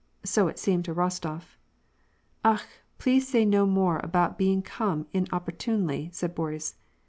So 0.25 0.47
it 0.47 0.57
seemed 0.57 0.83
to 0.85 0.95
Eostof." 0.95 1.57
Akh! 2.53 2.65
please 2.97 3.27
say 3.27 3.45
no 3.45 3.67
more 3.67 3.99
about 3.99 4.35
being 4.35 4.63
come 4.63 5.05
inopportunely," 5.13 6.09
said 6.11 6.33
Boris. 6.33 6.73